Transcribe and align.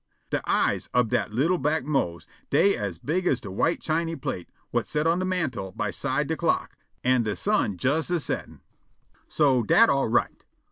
De 0.31 0.41
eyes 0.49 0.89
ob 0.95 1.09
dat 1.11 1.31
li'l' 1.31 1.59
black 1.59 1.83
Mose 1.85 2.25
dey 2.49 2.75
as 2.75 2.97
big 2.97 3.27
as 3.27 3.39
de 3.39 3.51
white 3.51 3.79
chiny 3.81 4.15
plate 4.15 4.49
whut 4.73 4.87
set 4.87 5.05
on 5.05 5.19
de 5.19 5.25
mantel 5.25 5.73
by 5.73 5.91
side 5.91 6.25
de 6.27 6.35
clock, 6.35 6.75
an' 7.03 7.21
de 7.21 7.35
sun 7.35 7.77
jes 7.79 8.09
a 8.09 8.19
settin'. 8.19 8.61
So 9.27 9.61
dat 9.61 9.89
all 9.89 10.07
right. 10.07 10.43